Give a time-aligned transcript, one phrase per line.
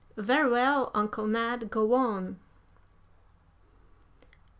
[0.17, 2.39] "Very well, Uncle Ned, go on."